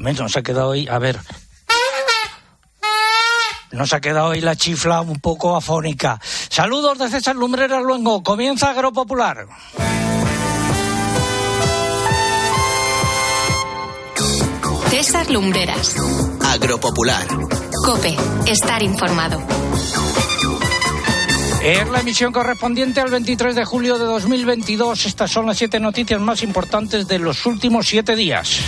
[0.00, 1.20] Nos ha quedado hoy, a ver,
[3.72, 6.18] nos ha quedado hoy la chifla un poco afónica.
[6.22, 8.22] Saludos de César Lumbreras Luengo.
[8.22, 9.46] Comienza Agropopular.
[14.88, 15.94] César Lumbreras.
[16.46, 17.26] Agropopular.
[17.84, 18.16] Cope.
[18.46, 19.40] Estar informado.
[21.62, 25.04] Es la emisión correspondiente al 23 de julio de 2022.
[25.04, 28.60] Estas son las siete noticias más importantes de los últimos siete días.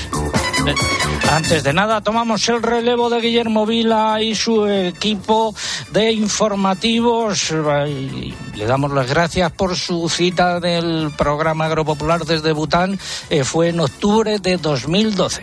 [1.30, 5.54] Antes de nada, tomamos el relevo de Guillermo Vila y su equipo
[5.90, 7.50] de informativos.
[7.50, 12.98] Le damos las gracias por su cita del programa Agropopular desde Bután.
[13.30, 15.42] Eh, fue en octubre de 2012.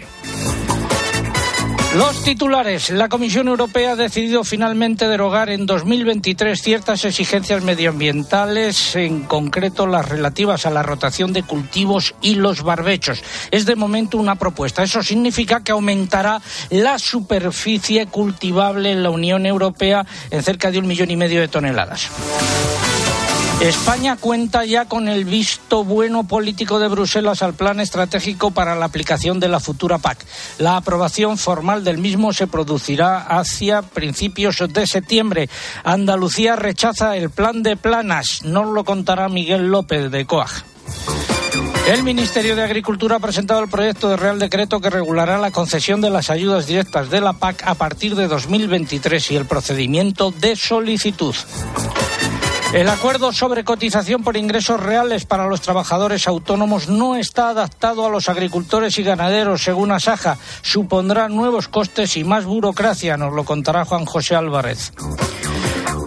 [1.95, 2.91] Los titulares.
[2.91, 10.07] La Comisión Europea ha decidido finalmente derogar en 2023 ciertas exigencias medioambientales, en concreto las
[10.07, 13.23] relativas a la rotación de cultivos y los barbechos.
[13.49, 14.83] Es de momento una propuesta.
[14.83, 16.39] Eso significa que aumentará
[16.69, 21.47] la superficie cultivable en la Unión Europea en cerca de un millón y medio de
[21.47, 22.07] toneladas.
[23.61, 28.85] España cuenta ya con el visto bueno político de Bruselas al plan estratégico para la
[28.85, 30.25] aplicación de la futura PAC.
[30.59, 35.49] La aprobación formal del mismo se producirá hacia principios de septiembre.
[35.83, 38.43] Andalucía rechaza el plan de planas.
[38.45, 40.63] Nos lo contará Miguel López de COAG.
[41.89, 45.99] El Ministerio de Agricultura ha presentado el proyecto de Real Decreto que regulará la concesión
[45.99, 50.55] de las ayudas directas de la PAC a partir de 2023 y el procedimiento de
[50.55, 51.35] solicitud.
[52.71, 58.09] El acuerdo sobre cotización por ingresos reales para los trabajadores autónomos no está adaptado a
[58.09, 60.37] los agricultores y ganaderos, según Asaja.
[60.61, 64.93] Supondrá nuevos costes y más burocracia, nos lo contará Juan José Álvarez.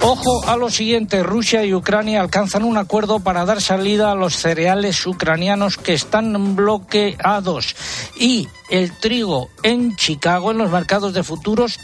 [0.04, 4.36] Ojo a lo siguiente, Rusia y Ucrania alcanzan un acuerdo para dar salida a los
[4.36, 7.76] cereales ucranianos que están bloqueados
[8.16, 11.78] y el trigo en Chicago en los mercados de futuros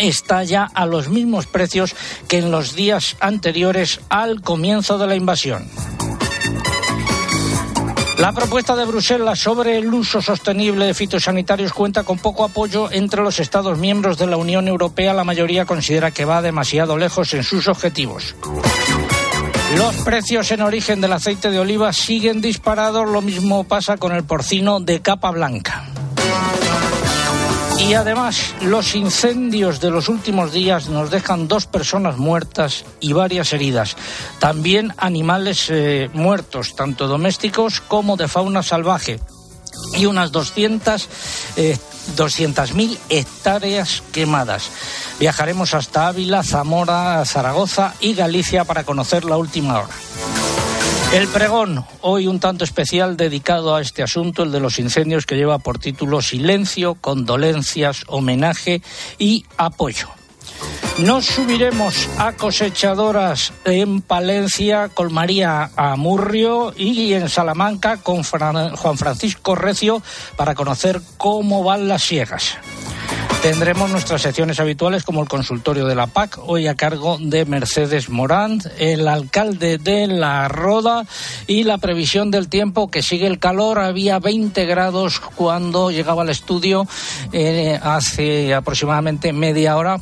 [0.00, 1.94] está ya a los mismos precios
[2.28, 5.68] que en los días anteriores al comienzo de la invasión.
[8.20, 13.22] La propuesta de Bruselas sobre el uso sostenible de fitosanitarios cuenta con poco apoyo entre
[13.22, 15.14] los Estados miembros de la Unión Europea.
[15.14, 18.34] La mayoría considera que va demasiado lejos en sus objetivos.
[19.78, 23.08] Los precios en origen del aceite de oliva siguen disparados.
[23.08, 25.86] Lo mismo pasa con el porcino de capa blanca.
[27.86, 33.52] Y además, los incendios de los últimos días nos dejan dos personas muertas y varias
[33.52, 33.96] heridas.
[34.38, 39.18] También animales eh, muertos, tanto domésticos como de fauna salvaje.
[39.96, 41.08] Y unas 200
[41.56, 41.78] eh,
[42.16, 44.70] 200.000 hectáreas quemadas.
[45.18, 49.94] Viajaremos hasta Ávila, Zamora, Zaragoza y Galicia para conocer la última hora.
[51.12, 55.34] El pregón, hoy un tanto especial dedicado a este asunto, el de los incendios, que
[55.34, 58.80] lleva por título Silencio, Condolencias, Homenaje
[59.18, 60.08] y Apoyo.
[60.98, 69.56] Nos subiremos a cosechadoras en Palencia con María Amurrio y en Salamanca con Juan Francisco
[69.56, 70.02] Recio
[70.36, 72.56] para conocer cómo van las siegas.
[73.42, 78.10] Tendremos nuestras secciones habituales como el consultorio de la PAC, hoy a cargo de Mercedes
[78.10, 81.06] Morán, el alcalde de La Roda
[81.46, 83.78] y la previsión del tiempo que sigue el calor.
[83.78, 86.86] Había 20 grados cuando llegaba al estudio
[87.32, 90.00] eh, hace aproximadamente media hora.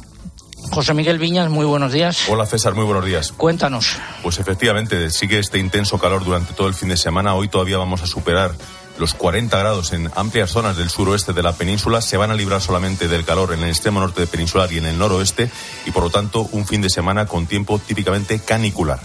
[0.73, 2.29] José Miguel Viñas, muy buenos días.
[2.29, 3.31] Hola César, muy buenos días.
[3.31, 3.97] Cuéntanos.
[4.21, 7.37] Pues efectivamente, sigue este intenso calor durante todo el fin de semana.
[7.37, 8.53] Hoy todavía vamos a superar
[8.99, 12.03] los 40 grados en amplias zonas del suroeste de la península.
[12.03, 14.87] Se van a librar solamente del calor en el extremo norte de peninsular y en
[14.87, 15.51] el noroeste
[15.87, 19.01] y por lo tanto un fin de semana con tiempo típicamente canicular.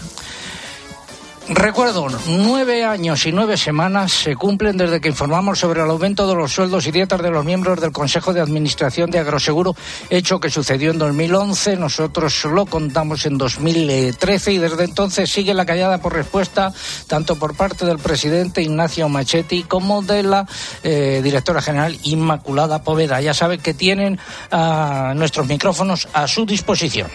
[1.48, 6.34] Recuerdo, nueve años y nueve semanas se cumplen desde que informamos sobre el aumento de
[6.34, 9.76] los sueldos y dietas de los miembros del Consejo de Administración de Agroseguro,
[10.08, 11.76] hecho que sucedió en 2011.
[11.76, 16.72] Nosotros lo contamos en 2013 y desde entonces sigue la callada por respuesta,
[17.08, 20.46] tanto por parte del presidente Ignacio Machetti como de la
[20.82, 23.20] eh, directora general Inmaculada Poveda.
[23.20, 24.18] Ya saben que tienen
[24.50, 27.10] a nuestros micrófonos a su disposición.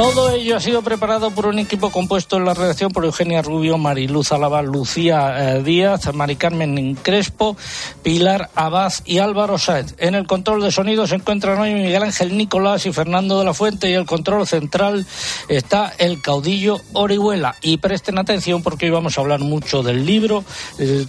[0.00, 3.76] Todo ello ha sido preparado por un equipo compuesto en la redacción por Eugenia Rubio,
[3.76, 7.54] Mariluz Alaba, Lucía eh, Díaz, Mari Carmen Crespo,
[8.02, 9.94] Pilar Abad y Álvaro Sáez.
[9.98, 13.52] En el control de sonido se encuentran hoy Miguel Ángel Nicolás y Fernando de la
[13.52, 15.04] Fuente y el control central
[15.50, 17.56] está el caudillo Orihuela.
[17.60, 20.46] Y presten atención porque hoy vamos a hablar mucho del libro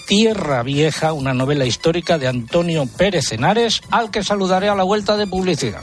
[0.06, 5.16] Tierra Vieja, una novela histórica de Antonio Pérez Henares, al que saludaré a la vuelta
[5.16, 5.80] de publicidad.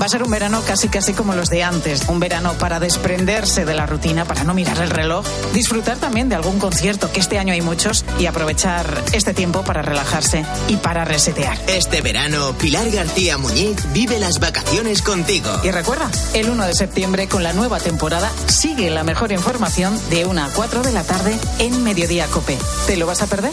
[0.00, 3.64] Va a ser un verano casi casi como los de antes, un verano para desprenderse
[3.64, 7.38] de la rutina, para no mirar el reloj, disfrutar también de algún concierto, que este
[7.38, 11.58] año hay muchos, y aprovechar este tiempo para relajarse y para resetear.
[11.68, 15.48] Este verano, Pilar García Muñiz vive las vacaciones contigo.
[15.64, 20.26] Y recuerda, el 1 de septiembre con la nueva temporada sigue la mejor información de
[20.26, 22.58] 1 a 4 de la tarde en Mediodía Cope.
[22.86, 23.52] ¿Te lo vas a perder?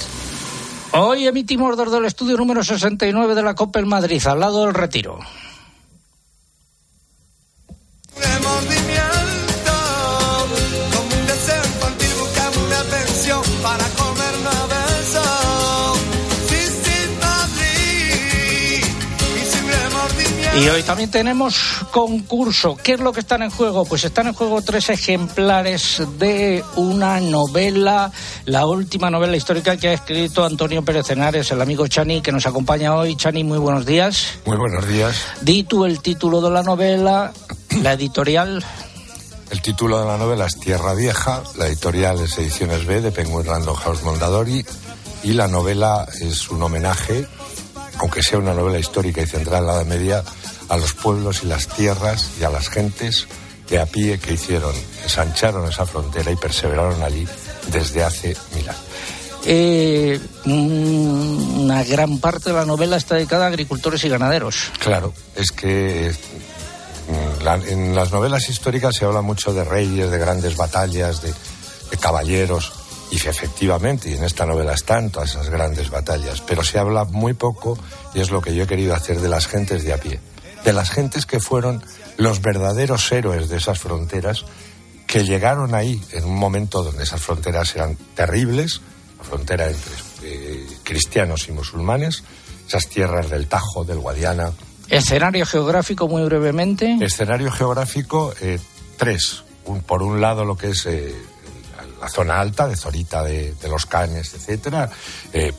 [0.91, 4.73] Hoy emitimos desde el estudio número 69 de la Copa en Madrid, al lado del
[4.73, 5.19] Retiro.
[20.55, 22.77] Y hoy también tenemos concurso.
[22.81, 23.85] ¿Qué es lo que están en juego?
[23.85, 28.11] Pues están en juego tres ejemplares de una novela,
[28.45, 32.45] la última novela histórica que ha escrito Antonio Pérez Henares, el amigo Chani, que nos
[32.45, 33.15] acompaña hoy.
[33.15, 34.27] Chani, muy buenos días.
[34.45, 35.15] Muy buenos días.
[35.41, 37.33] Di tú el título de la novela,
[37.81, 38.63] la editorial.
[39.49, 43.45] El título de la novela es Tierra Vieja, la editorial es Ediciones B de Penguin
[43.45, 44.63] Random House Mondadori
[45.23, 47.27] y la novela es un homenaje,
[47.97, 50.23] aunque sea una novela histórica y centrada en la Edad Media,
[50.69, 53.27] a los pueblos y las tierras y a las gentes
[53.69, 54.73] de a pie que hicieron,
[55.03, 57.27] ensancharon esa frontera y perseveraron allí
[57.71, 58.81] desde hace mil años.
[59.45, 64.71] Eh, una gran parte de la novela está dedicada a agricultores y ganaderos.
[64.79, 66.13] Claro, es que
[67.41, 71.33] mm, en las novelas históricas se habla mucho de reyes, de grandes batallas, de,
[71.91, 72.71] de caballeros,
[73.11, 77.33] y efectivamente, y en esta novela están todas esas grandes batallas, pero se habla muy
[77.33, 77.77] poco,
[78.13, 80.19] y es lo que yo he querido hacer, de las gentes de a pie
[80.63, 81.83] de las gentes que fueron
[82.17, 84.45] los verdaderos héroes de esas fronteras,
[85.07, 88.81] que llegaron ahí en un momento donde esas fronteras eran terribles,
[89.17, 89.93] la frontera entre
[90.23, 92.23] eh, cristianos y musulmanes,
[92.67, 94.51] esas tierras del Tajo, del Guadiana.
[94.89, 96.97] Escenario geográfico, muy brevemente.
[97.01, 98.59] Escenario geográfico, eh,
[98.97, 99.43] tres.
[99.85, 101.15] por un lado, lo que es eh,
[101.99, 104.89] la zona alta de Zorita de, los Canes, etcétera.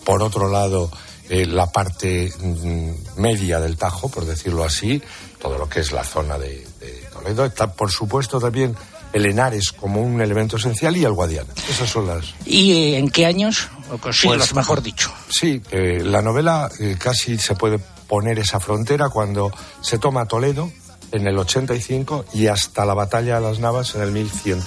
[0.05, 0.91] por otro lado,
[1.29, 5.03] eh, la parte mm, media del Tajo, por decirlo así,
[5.41, 6.67] todo lo que es la zona de,
[7.12, 7.44] Toledo.
[7.47, 8.76] Está, por supuesto, también
[9.12, 11.53] el Henares como un elemento esencial y el Guadiana.
[11.69, 12.35] Esas son las.
[12.44, 13.69] ¿Y en qué años?
[14.12, 15.12] Sí, pues, mejor dicho.
[15.29, 20.71] Sí, eh, la novela eh, casi se puede poner esa frontera cuando se toma Toledo
[21.12, 24.62] en el 85 y hasta la batalla de las Navas en el 1100.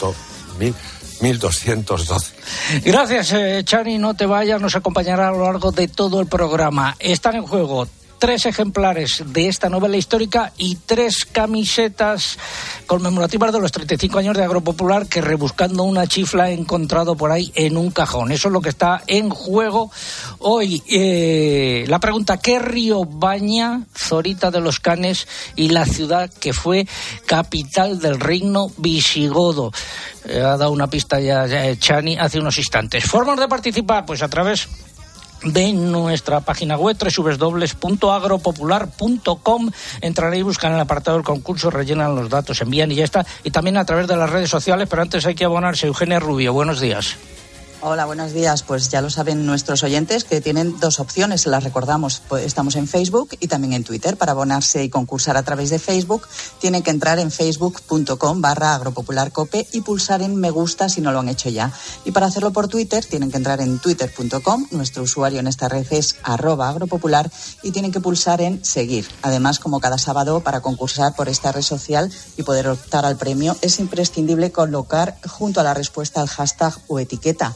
[1.22, 2.34] 1212.
[2.84, 3.98] Gracias, eh, Chani.
[3.98, 6.96] No te vayas, nos acompañará a lo largo de todo el programa.
[7.00, 7.88] Están en juego
[8.18, 12.38] tres ejemplares de esta novela histórica y tres camisetas
[12.86, 17.52] conmemorativas de los 35 años de Agropopular que rebuscando una chifla he encontrado por ahí
[17.56, 18.32] en un cajón.
[18.32, 19.92] Eso es lo que está en juego
[20.40, 20.82] hoy.
[20.90, 26.88] Eh, la pregunta, ¿qué río baña Zorita de los Canes y la ciudad que fue
[27.26, 29.72] capital del reino visigodo?
[30.26, 33.06] Eh, ha dado una pista ya, ya Chani hace unos instantes.
[33.06, 34.68] Formas de participar, pues a través
[35.44, 39.72] de nuestra página web www.agropopular.com.
[40.02, 43.26] Entraré y buscan el apartado del concurso, rellenan los datos, envían y ya está.
[43.44, 45.88] Y también a través de las redes sociales, pero antes hay que abonarse.
[45.88, 47.18] Eugenia Rubio, buenos días.
[47.90, 48.64] Hola, buenos días.
[48.64, 52.22] Pues ya lo saben nuestros oyentes que tienen dos opciones, las recordamos.
[52.28, 54.18] Pues estamos en Facebook y también en Twitter.
[54.18, 56.28] Para abonarse y concursar a través de Facebook,
[56.60, 61.20] tienen que entrar en facebook.com barra agropopularcope y pulsar en me gusta si no lo
[61.20, 61.72] han hecho ya.
[62.04, 64.68] Y para hacerlo por Twitter, tienen que entrar en twitter.com.
[64.72, 67.32] Nuestro usuario en esta red es arroba agropopular
[67.64, 69.08] y tienen que pulsar en seguir.
[69.22, 73.56] Además, como cada sábado, para concursar por esta red social y poder optar al premio,
[73.62, 77.56] es imprescindible colocar junto a la respuesta al hashtag o etiqueta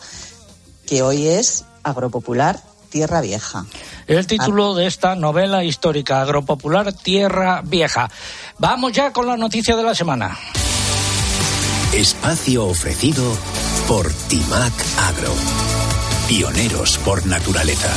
[0.92, 3.66] que hoy es Agropopular Tierra Vieja.
[4.08, 8.12] El título de esta novela histórica, Agropopular Tierra Vieja.
[8.58, 10.38] Vamos ya con la noticia de la semana.
[11.94, 13.24] Espacio ofrecido
[13.88, 15.34] por Timac Agro.
[16.28, 17.94] Pioneros por naturaleza.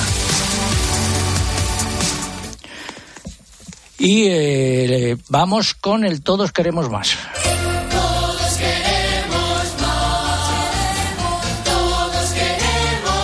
[3.99, 7.19] Y eh, vamos con el Todos queremos más.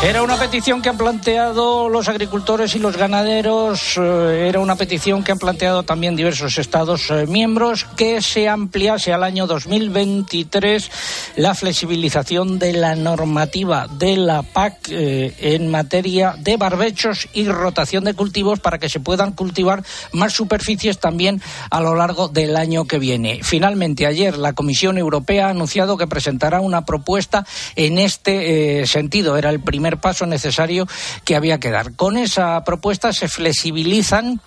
[0.02, 5.23] Era una petición que han planteado los agricultores y los ganaderos, eh, era una petición
[5.23, 10.90] que han planteado también diversos Estados eh, miembros, que se ampliase al año 2023
[11.37, 18.04] la flexibilización de la normativa de la PAC eh, en materia de barbechos y rotación
[18.04, 22.87] de cultivos para que se puedan cultivar más superficies también a lo largo del año
[22.87, 23.40] que viene.
[23.42, 27.45] Finalmente, ayer la Comisión Europea ha anunciado que presentará una propuesta
[27.76, 29.37] en este sentido.
[29.37, 30.87] Era el primer paso necesario
[31.25, 31.94] que había que dar.
[31.94, 34.40] Con esa propuesta se flexibilizan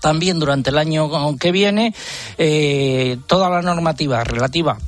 [0.00, 1.94] también durante el año que viene
[2.38, 4.78] eh, toda la normativa relativa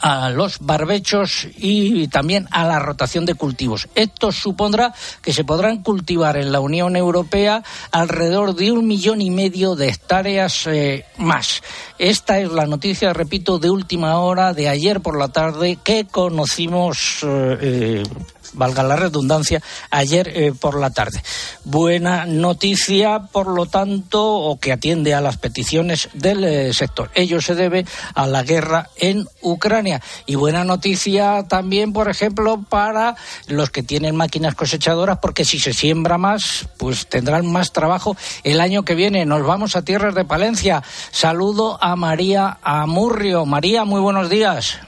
[0.00, 3.88] a los barbechos y también a la rotación de cultivos.
[3.94, 7.62] Esto supondrá que se podrán cultivar en la Unión Europea
[7.92, 11.62] alrededor de un millón y medio de hectáreas eh, más.
[11.98, 17.18] Esta es la noticia, repito, de última hora de ayer por la tarde que conocimos.
[17.22, 18.02] Eh,
[18.52, 21.22] valga la redundancia, ayer eh, por la tarde.
[21.64, 27.10] Buena noticia, por lo tanto, o que atiende a las peticiones del eh, sector.
[27.14, 30.00] Ello se debe a la guerra en Ucrania.
[30.26, 33.16] Y buena noticia también, por ejemplo, para
[33.46, 38.60] los que tienen máquinas cosechadoras, porque si se siembra más, pues tendrán más trabajo el
[38.60, 39.24] año que viene.
[39.24, 40.82] Nos vamos a tierras de Palencia.
[41.10, 43.46] Saludo a María Amurrio.
[43.46, 44.78] María, muy buenos días.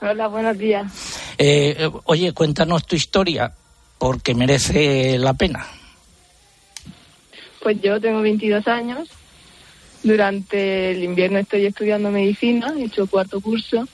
[0.00, 0.92] Hola, buenos días.
[1.38, 3.52] Eh, oye, cuéntanos tu historia,
[3.98, 5.66] porque merece la pena.
[7.62, 9.08] Pues yo tengo 22 años.
[10.02, 13.88] Durante el invierno estoy estudiando medicina, he hecho cuarto curso.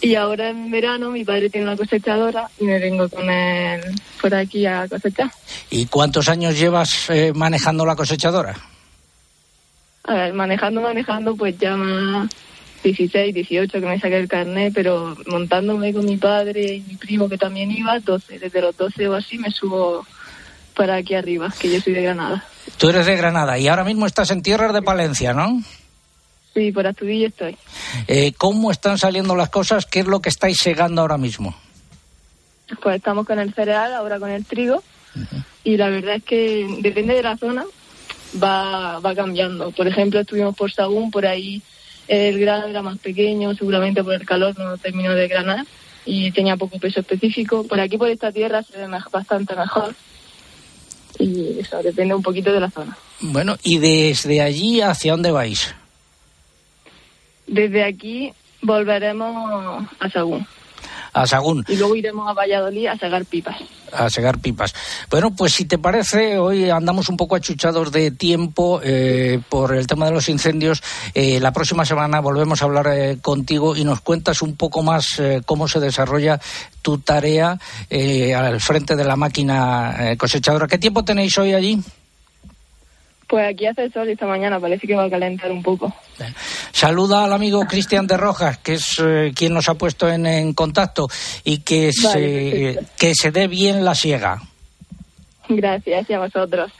[0.00, 3.80] Y ahora en verano mi padre tiene una cosechadora y me vengo con él
[4.20, 5.30] por aquí a cosechar.
[5.70, 8.54] ¿Y cuántos años llevas eh, manejando la cosechadora?
[10.04, 12.28] A ver, manejando, manejando, pues ya más
[12.84, 17.28] 16, 18 que me saqué el carnet, pero montándome con mi padre y mi primo
[17.28, 18.38] que también iba, 12.
[18.38, 20.06] Desde los 12 o así me subo
[20.76, 22.44] para aquí arriba, que yo soy de Granada.
[22.76, 25.62] Tú eres de Granada y ahora mismo estás en tierras de Palencia, ¿no?
[26.52, 27.56] Sí, por Astudillo estoy.
[28.06, 29.86] Eh, ¿Cómo están saliendo las cosas?
[29.86, 31.56] ¿Qué es lo que estáis segando ahora mismo?
[32.82, 34.82] Pues estamos con el cereal, ahora con el trigo.
[35.64, 37.64] Y la verdad es que depende de la zona,
[38.42, 39.70] va, va cambiando.
[39.70, 41.62] Por ejemplo, estuvimos por Sagún, por ahí
[42.08, 45.66] el grano era más pequeño, seguramente por el calor no terminó de granar
[46.04, 47.66] y tenía poco peso específico.
[47.66, 49.94] Por aquí, por esta tierra, se ve bastante mejor.
[51.18, 52.96] Y eso depende un poquito de la zona.
[53.20, 55.74] Bueno, ¿y desde allí hacia dónde vais?
[57.46, 60.46] Desde aquí volveremos a Sagún
[61.14, 61.64] a Sagún.
[61.68, 63.56] Y luego iremos a Valladolid a segar pipas.
[63.92, 64.74] A segar pipas.
[65.08, 69.86] Bueno, pues si te parece, hoy andamos un poco achuchados de tiempo eh, por el
[69.86, 70.82] tema de los incendios.
[71.14, 75.22] Eh, la próxima semana volvemos a hablar eh, contigo y nos cuentas un poco más
[75.46, 76.40] cómo se desarrolla
[76.82, 77.58] tu tarea
[78.36, 80.66] al frente de la máquina cosechadora.
[80.66, 81.80] ¿Qué tiempo tenéis hoy allí?
[83.28, 85.92] Pues aquí hace sol esta mañana parece que va a calentar un poco.
[86.72, 91.08] Saluda al amigo Cristian de Rojas, que es eh, quien nos ha puesto en, contacto
[91.42, 94.40] y que, se, que se dé bien la siega.
[95.48, 96.72] Gracias, y a vosotros.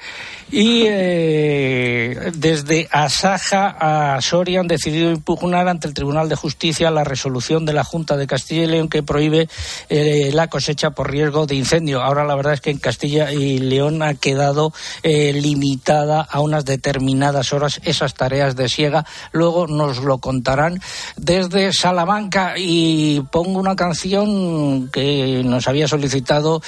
[0.50, 7.02] Y eh, desde Asaja a Soria han decidido impugnar ante el Tribunal de Justicia la
[7.02, 9.48] resolución de la Junta de Castilla y León que prohíbe
[9.88, 12.02] eh, la cosecha por riesgo de incendio.
[12.02, 16.64] Ahora la verdad es que en Castilla y León ha quedado eh, limitada a unas
[16.64, 19.04] determinadas horas esas tareas de siega.
[19.32, 20.80] Luego nos lo contarán
[21.16, 26.62] desde Salamanca y pongo una canción que nos había solicitado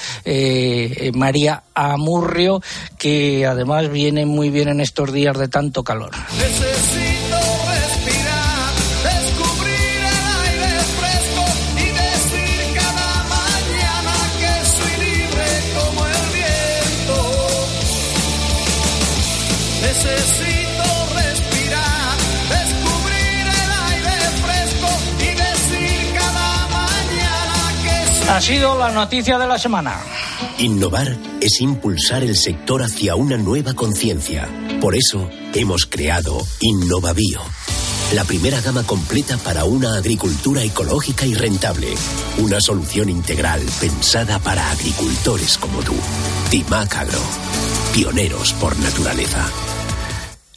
[1.13, 1.63] María
[1.93, 2.61] Amurrio
[2.97, 6.11] que además viene muy bien en estos días de tanto calor.
[28.37, 29.99] Ha sido la noticia de la semana.
[30.59, 34.47] Innovar es impulsar el sector hacia una nueva conciencia.
[34.79, 37.41] Por eso hemos creado InnovaBio,
[38.13, 41.87] la primera gama completa para una agricultura ecológica y rentable.
[42.37, 45.95] Una solución integral pensada para agricultores como tú.
[46.51, 47.21] Timac Agro,
[47.91, 49.49] pioneros por naturaleza.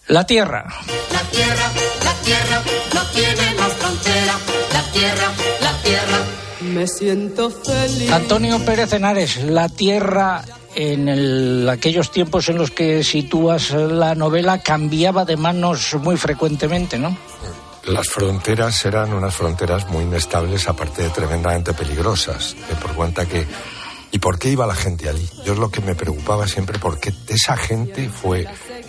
[0.07, 0.67] La tierra.
[1.11, 1.73] La tierra,
[2.05, 4.39] la tierra no tiene más frontera.
[4.71, 5.33] La tierra,
[5.63, 6.50] la tierra.
[6.63, 8.11] Me siento feliz.
[8.11, 15.25] Antonio Pérez Henares, La tierra en aquellos tiempos en los que sitúas la novela cambiaba
[15.25, 17.17] de manos muy frecuentemente, ¿no?
[17.87, 23.47] Las fronteras eran unas fronteras muy inestables, aparte de tremendamente peligrosas, de por cuenta que...
[24.13, 25.29] ¿Y por qué iba la gente allí?
[25.45, 28.45] Yo es lo que me preocupaba siempre, porque esa gente fue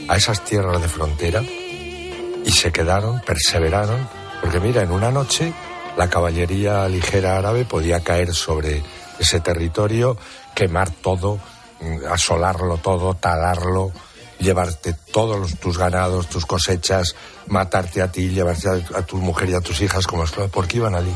[0.08, 4.10] a esas tierras de frontera y se quedaron, perseveraron,
[4.42, 5.54] porque mira, en una noche
[5.98, 8.84] la caballería ligera árabe podía caer sobre
[9.20, 10.18] ese territorio,
[10.56, 11.40] quemar todo,
[11.80, 13.92] mm, asolarlo todo, talarlo,
[14.40, 17.16] llevarte todos tus ganados, tus cosechas,
[17.48, 20.52] matarte a ti, llevarte a, tu mujer y a tus hijas como esclavos.
[20.52, 21.14] ¿Por qué iban allí?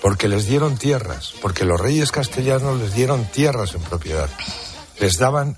[0.00, 4.30] Porque les dieron tierras, porque los reyes castellanos les dieron tierras en propiedad.
[5.00, 5.56] Les daban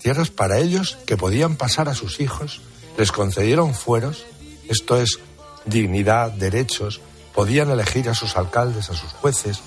[0.00, 2.60] tierras para ellos que podían pasar a sus hijos
[2.96, 4.24] les concedieron fueros,
[4.68, 5.18] esto es
[5.64, 7.00] dignidad, derechos,
[7.34, 9.60] podían elegir a sus alcaldes, a sus jueces,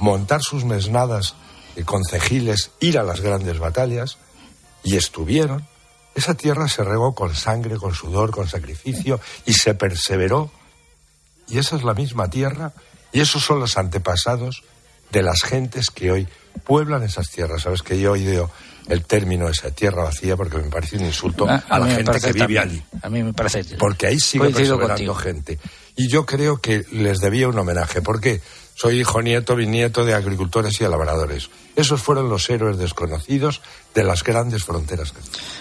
[0.00, 1.34] montar sus mesnadas
[1.84, 4.18] concejiles, ir a las grandes batallas,
[4.84, 5.66] y estuvieron.
[6.14, 10.52] Esa tierra se regó con sangre, con sudor, con sacrificio, y se perseveró.
[11.48, 12.72] Y esa es la misma tierra,
[13.12, 14.62] y esos son los antepasados
[15.10, 16.28] de las gentes que hoy
[16.64, 17.62] pueblan esas tierras.
[17.62, 18.50] Sabes que yo oído
[18.88, 22.58] el término esa tierra vacía porque me parece un insulto a, la gente que vive
[22.58, 22.82] allí.
[23.02, 23.76] A mí me parece.
[23.76, 25.58] Porque ahí sigue perseverando gente.
[25.96, 28.02] Y yo creo que les debía un homenaje.
[28.02, 28.40] ¿Por qué?
[28.74, 31.48] Soy hijo, nieto, bisnieto de agricultores y labradores.
[31.76, 33.62] Esos fueron los héroes desconocidos
[33.94, 35.14] de las grandes fronteras.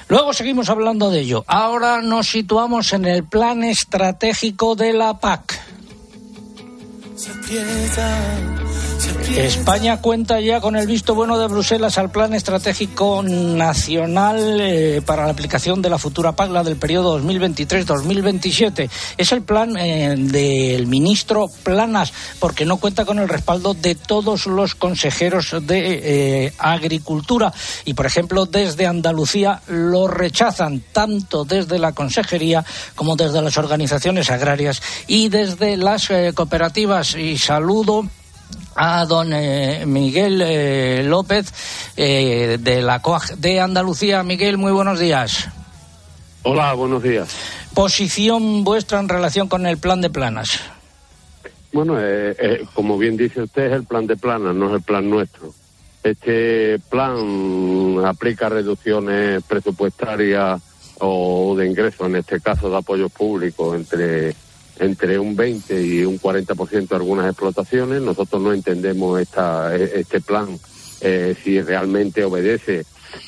[0.07, 1.43] Luego seguimos hablando de ello.
[1.47, 5.61] Ahora nos situamos en el plan estratégico de la PAC.
[9.37, 15.25] España cuenta ya con el visto bueno de Bruselas al Plan Estratégico Nacional eh, para
[15.25, 18.89] la aplicación de la futura PAC, del periodo 2023-2027.
[19.17, 24.45] Es el plan eh, del ministro Planas, porque no cuenta con el respaldo de todos
[24.45, 27.51] los consejeros de eh, Agricultura.
[27.85, 32.63] Y, por ejemplo, desde Andalucía lo rechazan, tanto desde la Consejería
[32.95, 37.15] como desde las organizaciones agrarias y desde las cooperativas.
[37.15, 38.07] Y saludo
[38.75, 41.53] a don eh, Miguel eh, López
[41.95, 44.23] eh, de la COAG de Andalucía.
[44.23, 45.49] Miguel, muy buenos días.
[46.43, 47.35] Hola, buenos días.
[47.73, 50.61] Posición vuestra en relación con el plan de planas.
[51.71, 51.97] Bueno,
[52.75, 55.53] como bien dice usted, es el plan de planas, no es el plan nuestro.
[56.03, 60.61] Este plan aplica reducciones presupuestarias
[60.99, 64.35] o de ingresos, en este caso de apoyos públicos, entre
[64.79, 68.01] entre un 20 y un 40% de algunas explotaciones.
[68.01, 70.57] Nosotros no entendemos esta, e, este plan
[71.01, 72.85] eh, si realmente obedece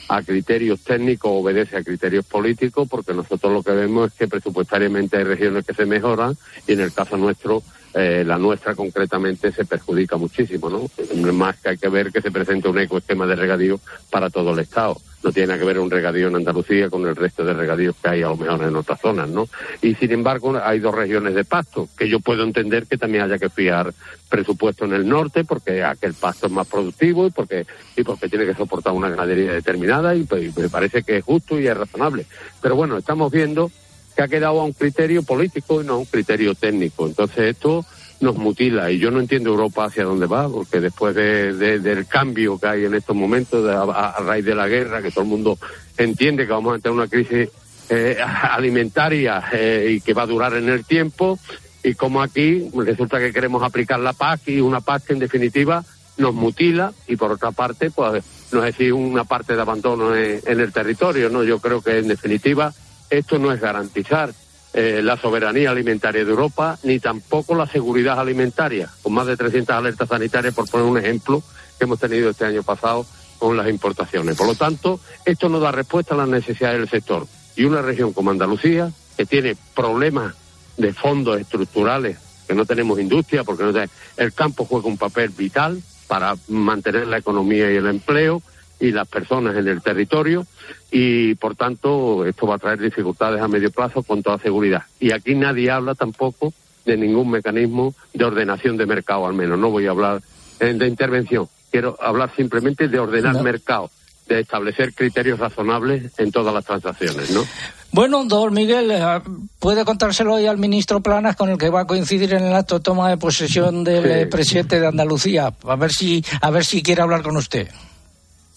[0.08, 4.28] a criterios técnicos o obedece a criterios políticos, porque nosotros lo que vemos es que
[4.28, 6.36] presupuestariamente hay regiones que se mejoran
[6.68, 10.90] y en el caso nuestro eh, la nuestra concretamente se perjudica muchísimo, ¿no?
[11.32, 14.60] Más que hay que ver que se presenta un ecoesquema de regadío para todo el
[14.60, 14.98] Estado.
[15.26, 18.22] No tiene que ver un regadío en Andalucía con el resto de regadíos que hay
[18.22, 19.50] a lo mejor en otras zonas, ¿no?
[19.82, 23.40] Y sin embargo hay dos regiones de pasto, que yo puedo entender que también haya
[23.40, 23.92] que fiar
[24.30, 27.66] presupuesto en el norte, porque aquel pasto es más productivo y porque,
[27.98, 31.60] y porque tiene que soportar una ganadería determinada y, pues, me parece que es justo
[31.60, 32.28] y es razonable.
[32.62, 33.72] Pero bueno, estamos viendo
[34.16, 37.08] que ha quedado a un criterio político y no a un criterio técnico.
[37.08, 37.84] Entonces esto
[38.20, 38.92] nos mutila.
[38.92, 42.86] Y yo no entiendo Europa hacia dónde va, porque después de, del cambio que hay
[42.86, 45.58] en estos momentos a, raíz de la guerra, que todo el mundo
[45.98, 47.50] entiende que vamos a tener una crisis
[47.90, 48.18] eh,
[48.52, 51.40] alimentaria eh, y que va a durar en el tiempo,
[51.84, 55.84] y como aquí resulta que queremos aplicar la PAC y una PAC que en definitiva
[56.18, 60.40] nos mutila y por otra parte pues no es decir una parte de abandono en,
[60.48, 62.74] en el territorio, no yo creo que en definitiva
[63.10, 64.32] esto no es garantizar
[64.78, 69.74] eh, la soberanía alimentaria de Europa, ni tampoco la seguridad alimentaria, con más de 300
[69.74, 71.42] alertas sanitarias, por poner un ejemplo,
[71.78, 73.06] que hemos tenido este año pasado
[73.40, 74.36] con las importaciones.
[74.36, 77.26] Por lo tanto, esto no da respuesta a las necesidades del sector.
[77.56, 80.36] Y una región como Andalucía, que tiene problemas
[80.76, 83.72] de fondos estructurales, que no tenemos industria, porque no
[84.18, 88.42] el campo juega un papel vital para mantener la economía y el empleo,
[88.86, 90.46] y las personas en el territorio
[90.92, 94.84] y por tanto esto va a traer dificultades a medio plazo con toda seguridad.
[95.00, 96.54] Y aquí nadie habla tampoco
[96.86, 99.58] de ningún mecanismo de ordenación de mercado, al menos.
[99.58, 100.22] No voy a hablar
[100.60, 103.90] de intervención, quiero hablar simplemente de ordenar mercado,
[104.28, 107.44] de establecer criterios razonables en todas las transacciones, ¿no?
[107.92, 109.22] Bueno, don Miguel, eh,
[109.60, 112.76] puede contárselo hoy al ministro Planas con el que va a coincidir en el acto
[112.76, 115.54] de toma de posesión del eh, presidente de Andalucía.
[115.66, 117.70] A ver si, a ver si quiere hablar con usted.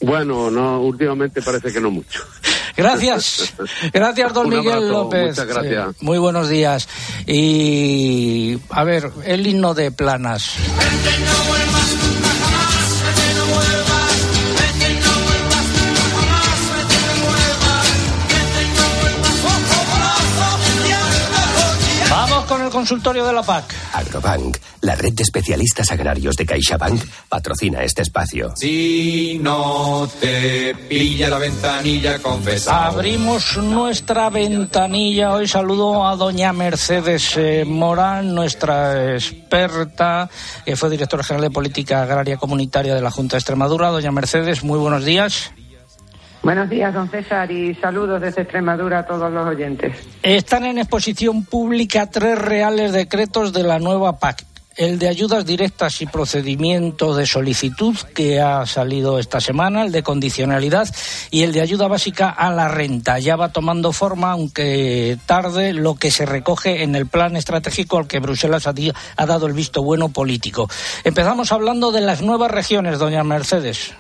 [0.01, 2.25] Bueno, no, últimamente parece que no mucho.
[2.77, 3.53] Gracias,
[3.93, 5.31] gracias, don Miguel López.
[5.31, 6.03] Muchas gracias.
[6.03, 6.89] muy buenos días.
[7.27, 10.53] Y, a ver, el himno de Planas.
[22.49, 23.75] con el consultorio de la PAC.
[24.09, 28.53] Agrobank, la red de especialistas agrarios de CaixaBank, patrocina este espacio.
[28.57, 32.99] Si no te pilla la ventanilla, confesado.
[32.99, 35.33] Abrimos nuestra ventanilla.
[35.35, 40.31] Hoy saludo a doña Mercedes eh, Morán, nuestra experta,
[40.65, 43.89] que fue directora general de Política Agraria Comunitaria de la Junta de Extremadura.
[43.89, 45.53] Doña Mercedes, muy buenos días.
[46.43, 49.93] Buenos días, don César, y saludos desde Extremadura a todos los oyentes.
[50.23, 54.45] Están en exposición pública tres reales decretos de la nueva PAC.
[54.79, 60.05] el de ayudas directas y procedimiento de solicitud que ha salido esta semana, el de
[60.05, 60.89] condicionalidad
[61.33, 63.19] y el de ayuda básica a la renta.
[63.19, 68.07] Ya va tomando forma, aunque tarde, lo que se recoge en el plan estratégico al
[68.07, 68.75] que Bruselas ha,
[69.17, 70.71] ha dado el visto bueno político.
[71.03, 73.95] Empezamos hablando de las nuevas regiones, doña Mercedes.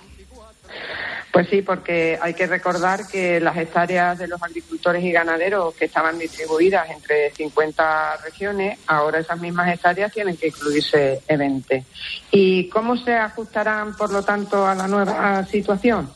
[1.33, 5.85] Pues sí, porque hay que recordar que las hectáreas de los agricultores y ganaderos que
[5.85, 11.85] estaban distribuidas entre 50 regiones, ahora esas mismas hectáreas tienen que incluirse en 20.
[12.31, 16.11] ¿Y cómo se ajustarán, por lo tanto, a la nueva situación?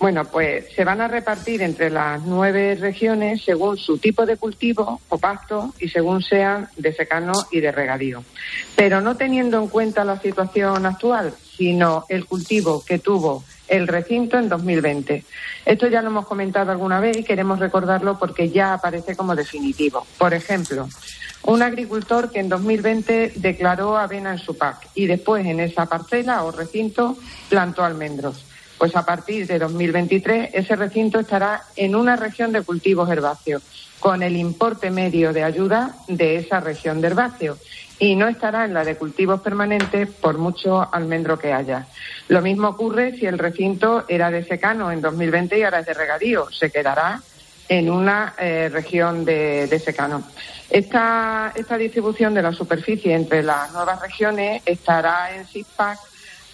[0.00, 4.98] Bueno, pues se van a repartir entre las nueve regiones según su tipo de cultivo
[5.10, 8.24] o pasto y según sean de secano y de regadío.
[8.76, 14.38] Pero no teniendo en cuenta la situación actual, sino el cultivo que tuvo el recinto
[14.38, 15.26] en 2020.
[15.66, 20.06] Esto ya lo hemos comentado alguna vez y queremos recordarlo porque ya aparece como definitivo.
[20.16, 20.88] Por ejemplo,
[21.42, 26.44] un agricultor que en 2020 declaró avena en su PAC y después en esa parcela
[26.44, 27.18] o recinto
[27.50, 28.46] plantó almendros.
[28.80, 33.62] Pues a partir de 2023 ese recinto estará en una región de cultivos herbáceos,
[33.98, 37.58] con el importe medio de ayuda de esa región de herbáceos
[37.98, 41.88] y no estará en la de cultivos permanentes por mucho almendro que haya.
[42.28, 45.92] Lo mismo ocurre si el recinto era de secano en 2020 y ahora es de
[45.92, 47.20] regadío, se quedará
[47.68, 50.24] en una eh, región de, de secano.
[50.70, 55.98] Esta, esta distribución de la superficie entre las nuevas regiones estará en SIPAC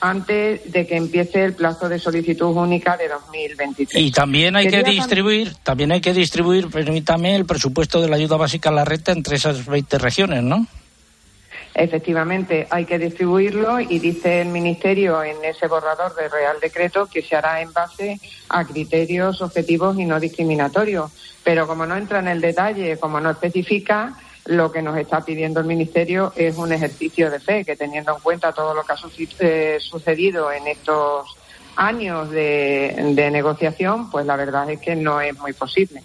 [0.00, 4.02] antes de que empiece el plazo de solicitud única de 2023.
[4.02, 8.36] Y también hay que distribuir, también hay que distribuir, permítame, el presupuesto de la ayuda
[8.36, 10.66] básica a la renta entre esas 20 regiones, ¿no?
[11.78, 17.20] Efectivamente, hay que distribuirlo y dice el Ministerio en ese borrador de Real Decreto que
[17.20, 21.12] se hará en base a criterios objetivos y no discriminatorios.
[21.44, 24.14] Pero como no entra en el detalle, como no especifica,
[24.46, 28.20] lo que nos está pidiendo el Ministerio es un ejercicio de fe, que teniendo en
[28.20, 31.36] cuenta todo lo que ha sucedido en estos
[31.76, 36.02] años de, negociación, pues la verdad es que no es muy posible.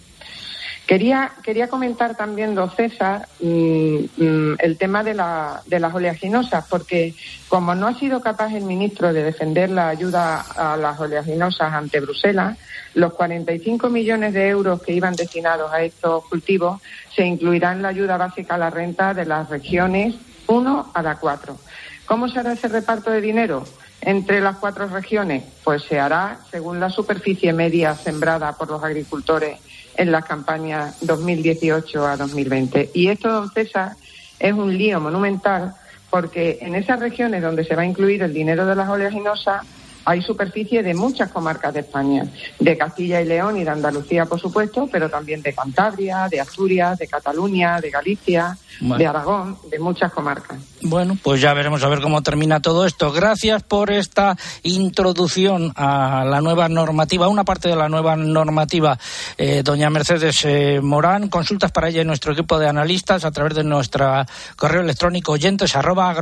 [0.92, 6.66] Quería, quería comentar también, don César, mm, mm, el tema de, la, de las oleaginosas,
[6.70, 7.16] porque
[7.48, 12.02] como no ha sido capaz el ministro de defender la ayuda a las oleaginosas ante
[12.02, 12.58] Bruselas,
[12.94, 16.82] los 45 millones de euros que iban destinados a estos cultivos
[17.16, 20.16] se incluirán en la ayuda básica a la renta de las regiones
[20.48, 21.58] 1 a la 4.
[22.06, 23.64] ¿Cómo se hará ese reparto de dinero?
[24.04, 25.44] entre las cuatro regiones?
[25.64, 29.60] Pues se hará según la superficie media sembrada por los agricultores
[29.96, 32.92] en las campañas 2018 a 2020.
[32.94, 33.94] Y esto, don César,
[34.40, 35.74] es un lío monumental
[36.10, 39.62] porque en esas regiones donde se va a incluir el dinero de las oleaginosas
[40.06, 42.26] hay superficie de muchas comarcas de España,
[42.60, 46.98] de Castilla y León y de Andalucía, por supuesto, pero también de Cantabria, de Asturias,
[46.98, 50.58] de Cataluña, de Galicia, de Aragón, de muchas comarcas.
[50.82, 53.12] Bueno, pues ya veremos a ver cómo termina todo esto.
[53.12, 58.98] Gracias por esta introducción a la nueva normativa, una parte de la nueva normativa,
[59.38, 61.30] eh, doña Mercedes eh, Morán.
[61.30, 65.76] Consultas para ella en nuestro equipo de analistas a través de nuestro correo electrónico oyentes
[65.76, 66.16] arroba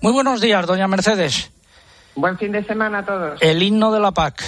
[0.00, 1.50] Muy buenos días, doña Mercedes.
[2.20, 3.40] Buen fin de semana a todos.
[3.40, 4.44] El himno de la PAC.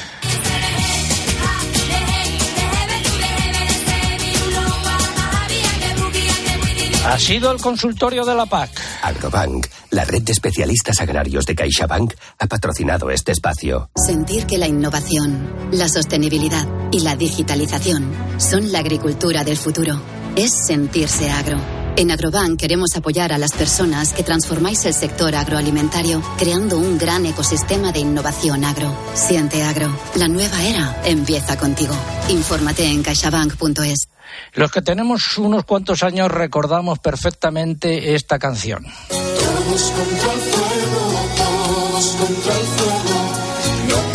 [7.05, 8.71] Ha sido el consultorio de la PAC.
[9.03, 13.91] Agrobank, la red de especialistas agrarios de CaixaBank, ha patrocinado este espacio.
[13.97, 20.01] Sentir que la innovación, la sostenibilidad y la digitalización son la agricultura del futuro.
[20.37, 21.82] Es sentirse agro.
[21.95, 27.27] En Agrobank queremos apoyar a las personas que transformáis el sector agroalimentario creando un gran
[27.27, 28.97] ecosistema de innovación agro.
[29.15, 29.95] Siente agro.
[30.15, 31.95] La nueva era empieza contigo.
[32.31, 34.09] Infórmate en caixabank.es.
[34.55, 38.85] Los que tenemos unos cuantos años recordamos perfectamente esta canción.
[39.09, 44.12] Todos contra el fuego, todos contra el fuego.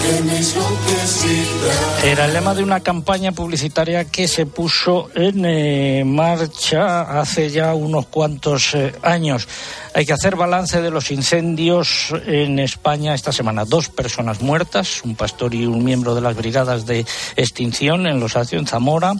[2.03, 7.73] Era el lema de una campaña publicitaria que se puso en eh, marcha hace ya
[7.73, 9.47] unos cuantos eh, años.
[9.93, 13.65] Hay que hacer balance de los incendios en España esta semana.
[13.65, 18.37] Dos personas muertas, un pastor y un miembro de las brigadas de extinción en Los
[18.37, 19.13] Acios, en Zamora,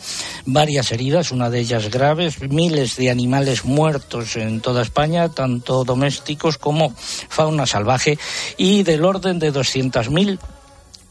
[0.45, 6.58] varias heridas, una de ellas graves, miles de animales muertos en toda España, tanto domésticos
[6.58, 8.17] como fauna salvaje,
[8.58, 10.39] y del orden de 200.000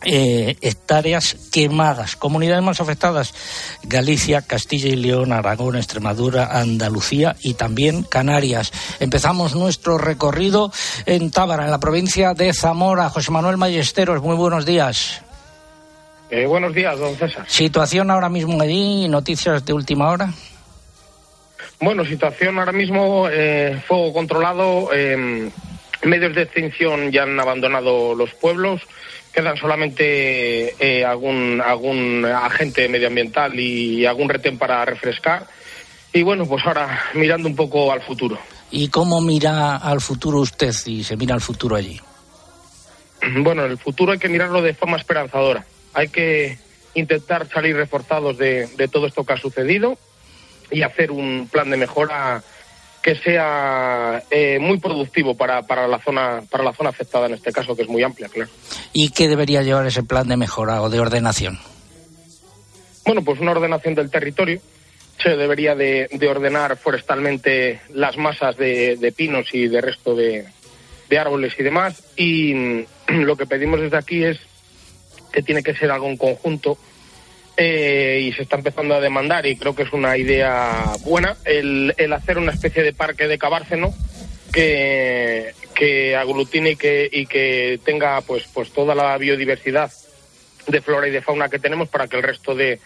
[0.04, 2.16] eh, hectáreas quemadas.
[2.16, 3.35] Comunidades más afectadas,
[3.82, 8.72] Galicia, Castilla y León, Aragón, Extremadura, Andalucía y también Canarias.
[9.00, 10.72] Empezamos nuestro recorrido
[11.06, 13.09] en Tábara, en la provincia de Zamora.
[13.11, 15.22] José Manuel Mayesteros, muy buenos días.
[16.30, 17.44] Eh, buenos días, don César.
[17.48, 20.32] Situación ahora mismo allí, noticias de última hora.
[21.80, 25.50] Bueno, situación ahora mismo, eh, fuego controlado, eh,
[26.02, 28.80] medios de extinción ya han abandonado los pueblos,
[29.37, 35.46] quedan solamente eh, algún, algún agente medioambiental y algún retén para refrescar.
[36.14, 38.38] Y bueno, pues ahora mirando un poco al futuro.
[38.70, 42.01] ¿Y cómo mira al futuro usted y se mira al futuro allí?
[43.40, 45.66] Bueno, el futuro hay que mirarlo de forma esperanzadora.
[45.92, 46.57] Hay que
[46.94, 49.99] intentar salir reforzados de, de todo esto que ha sucedido
[50.70, 52.42] y hacer un plan de mejora
[53.06, 57.52] que sea eh, muy productivo para, para, la zona, para la zona afectada en este
[57.52, 58.50] caso, que es muy amplia, claro.
[58.92, 61.56] ¿Y qué debería llevar ese plan de mejora o de ordenación?
[63.04, 64.60] Bueno, pues una ordenación del territorio.
[65.22, 70.44] Se debería de, de ordenar forestalmente las masas de, de pinos y de resto de,
[71.08, 72.02] de árboles y demás.
[72.16, 72.86] Y mm,
[73.22, 74.40] lo que pedimos desde aquí es
[75.32, 76.76] que tiene que ser algo en conjunto
[77.56, 81.94] eh, y se está empezando a demandar y creo que es una idea buena el,
[81.96, 83.94] el hacer una especie de parque de Cabárceno
[84.52, 89.90] que, que aglutine y que, y que tenga pues, pues toda la biodiversidad
[90.66, 92.80] de flora y de fauna que tenemos para que el resto de,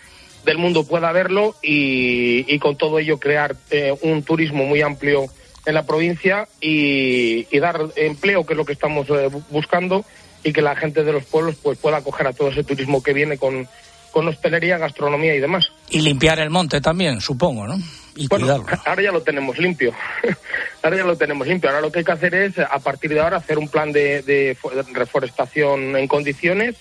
[0.44, 5.26] del mundo pueda verlo y, y con todo ello crear eh, un turismo muy amplio
[5.66, 10.04] en la provincia y, dar empleo, que es lo que estamos eh, buscando,
[10.42, 13.12] y que la gente de los pueblos pues pueda acoger a todo ese turismo que
[13.12, 13.68] viene con,
[14.10, 15.72] con hostelería, gastronomía y demás.
[15.90, 17.76] Y limpiar el monte también, supongo, ¿no?
[18.16, 18.82] Y bueno, cuidarlo.
[18.84, 19.92] ahora ya lo tenemos limpio.
[20.82, 21.70] ahora ya lo tenemos limpio.
[21.70, 24.22] Ahora lo que hay que hacer es, a partir de ahora, hacer un plan de,
[24.22, 24.56] de
[24.92, 26.76] reforestación en condiciones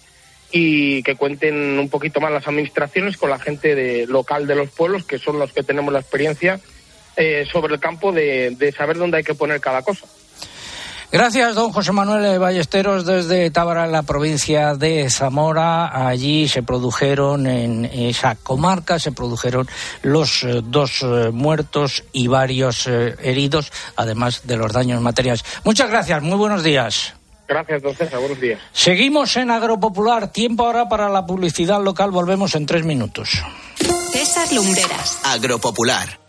[0.52, 4.70] y que cuenten un poquito más las administraciones con la gente de, local de los
[4.72, 6.60] pueblos, que son los que tenemos la experiencia
[7.15, 10.08] eh, sobre el campo de, de saber dónde hay que poner cada cosa.
[11.12, 16.08] Gracias, don José Manuel Ballesteros, desde Tábara, en la provincia de Zamora.
[16.08, 19.67] Allí se produjeron, en esa comarca, se produjeron
[20.04, 25.43] los eh, dos eh, muertos y varios eh, heridos, además de los daños materiales.
[25.63, 27.15] Muchas gracias, muy buenos días.
[27.48, 28.60] Gracias, don César, buenos días.
[28.72, 30.32] Seguimos en Agropopular.
[30.32, 32.12] Tiempo ahora para la publicidad local.
[32.12, 33.41] Volvemos en tres minutos.
[34.12, 35.17] César Lumbreras.
[35.24, 36.29] Agropopular.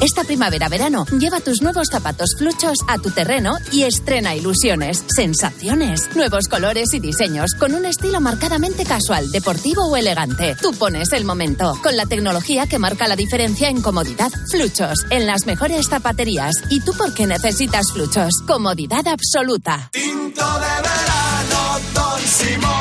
[0.00, 6.46] Esta primavera-verano, lleva tus nuevos zapatos fluchos a tu terreno y estrena ilusiones, sensaciones, nuevos
[6.48, 10.56] colores y diseños con un estilo marcadamente casual, deportivo o elegante.
[10.60, 14.30] Tú pones el momento con la tecnología que marca la diferencia en comodidad.
[14.50, 16.54] Fluchos en las mejores zapaterías.
[16.70, 18.34] ¿Y tú por qué necesitas fluchos?
[18.46, 19.90] Comodidad absoluta.
[19.92, 22.77] Tinto de verano, Don Simón.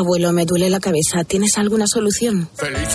[0.00, 1.24] Abuelo, me duele la cabeza.
[1.24, 2.48] ¿Tienes alguna solución?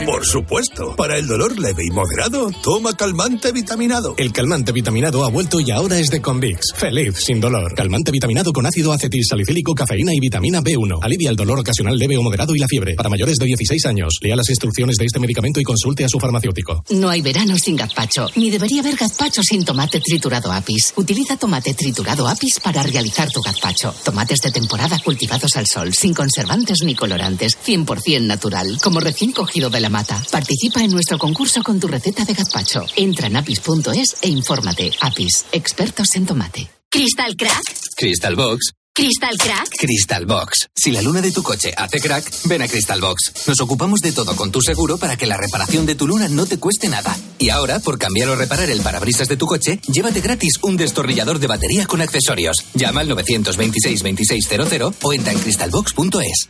[0.06, 0.96] Por supuesto.
[0.96, 4.16] Para el dolor leve y moderado, toma calmante vitaminado.
[4.18, 6.74] El calmante vitaminado ha vuelto y ahora es de Convix.
[6.76, 7.76] Feliz, sin dolor.
[7.76, 11.00] Calmante vitaminado con ácido acetil salicílico, cafeína y vitamina B1.
[11.02, 12.96] Alivia el dolor ocasional leve o moderado y la fiebre.
[12.96, 16.20] Para mayores de 16 años, lea las instrucciones de este medicamento y consulte a su
[16.20, 16.84] farmacéutico.
[16.90, 20.94] No hay verano sin gazpacho, ni debería haber gazpacho sin tomate triturado apis.
[20.96, 23.94] Utiliza tomate triturado apis para realizar tu gazpacho.
[24.04, 29.70] Tomates de temporada cultivados al sol, sin conservantes ni colorantes, 100% natural, como recién cogido
[29.70, 30.22] de la mata.
[30.32, 32.86] Participa en nuestro concurso con tu receta de gazpacho.
[32.96, 34.92] Entra en apis.es e infórmate.
[35.02, 36.70] Apis, expertos en tomate.
[36.90, 37.64] ¿Crystal Crack?
[37.98, 38.72] Crystal Box.
[38.98, 39.68] ¿Crystal Crack?
[39.78, 40.70] Crystal Box.
[40.74, 43.46] Si la luna de tu coche hace crack, ven a Crystal Box.
[43.46, 46.46] Nos ocupamos de todo con tu seguro para que la reparación de tu luna no
[46.46, 47.14] te cueste nada.
[47.38, 51.40] Y ahora, por cambiar o reparar el parabrisas de tu coche, llévate gratis un destornillador
[51.40, 52.56] de batería con accesorios.
[52.74, 56.50] Llama al 926 2600 o entra en crystalbox.es.